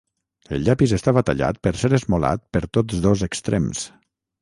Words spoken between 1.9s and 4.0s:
esmolat per tots dos extrems.